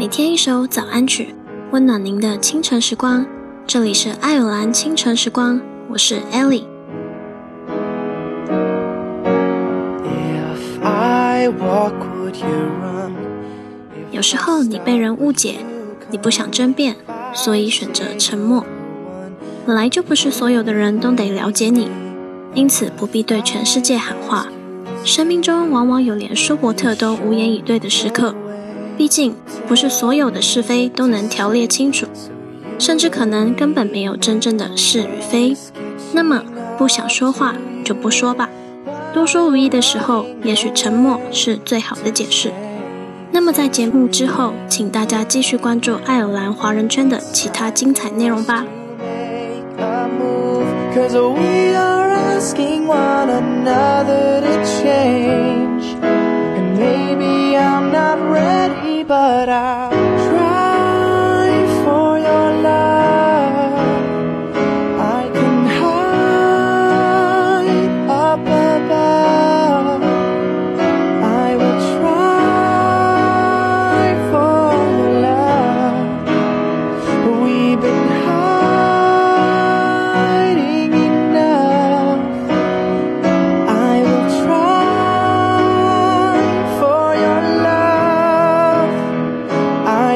[0.00, 1.34] 每天一首早安曲，
[1.72, 3.26] 温暖您的清晨时光。
[3.66, 5.60] 这里是爱尔兰清晨时光，
[5.90, 6.64] 我是 Ellie。
[14.10, 15.56] 有时候你被人误解，
[16.10, 16.96] 你不想争辩，
[17.34, 18.64] 所以选择沉默。
[19.66, 21.90] 本来就不是所有的人都得了解你，
[22.54, 24.46] 因此不必对全世界喊话。
[25.04, 28.34] 生命中往往有连舒伯特都无言以对的时刻。
[29.00, 29.34] 毕竟，
[29.66, 32.04] 不是所有的是非都能条列清楚，
[32.78, 35.56] 甚至可能根本没有真正的是与非。
[36.12, 36.44] 那么，
[36.76, 38.50] 不想说话就不说吧。
[39.14, 42.52] 多说无益的时候，也许沉默是最好的解释。
[43.32, 48.66] 那么，在节目之后，请大家继续关注爱尔兰华人圈的其他精彩内容吧。
[59.10, 60.09] but I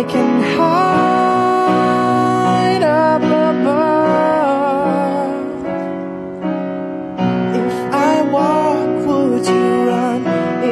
[0.08, 1.64] can hide
[2.82, 3.74] up above.
[7.54, 10.22] If I walk, would you run?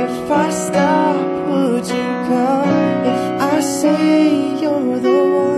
[0.05, 1.17] If I stop,
[1.49, 3.05] would you come?
[3.13, 5.52] If I say you're the